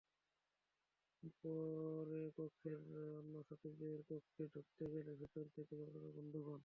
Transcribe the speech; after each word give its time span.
পরে 1.39 2.21
কক্ষের 2.37 2.73
অন্য 3.13 3.33
ছাত্রীরা 3.47 4.01
কক্ষে 4.09 4.43
ঢুকতে 4.53 4.83
গেলে 4.93 5.11
ভেতর 5.21 5.45
থেকে 5.55 5.73
দরজা 5.81 6.09
বন্ধ 6.17 6.33
পান। 6.45 6.59